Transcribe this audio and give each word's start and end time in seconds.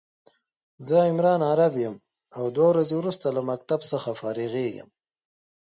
زه 0.87 0.95
عمران 1.09 1.41
عرب 1.51 1.73
يم 1.85 1.95
او 2.37 2.43
دوه 2.55 2.67
ورځي 2.71 2.95
وروسته 2.97 3.25
له 3.35 3.41
مکتب 3.49 3.79
څخه 3.91 4.09
فارغيږم 4.21 4.89